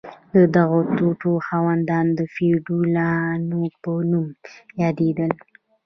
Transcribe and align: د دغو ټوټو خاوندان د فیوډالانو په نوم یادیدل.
د 0.33 0.35
دغو 0.55 0.79
ټوټو 0.97 1.31
خاوندان 1.47 2.05
د 2.17 2.19
فیوډالانو 2.33 3.61
په 3.81 3.91
نوم 4.09 4.27
یادیدل. 4.81 5.31